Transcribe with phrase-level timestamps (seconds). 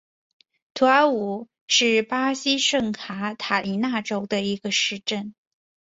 [0.73, 5.35] 图尔武是巴西圣卡塔琳娜州的一个市镇。